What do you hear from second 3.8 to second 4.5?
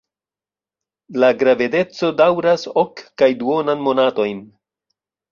monatojn.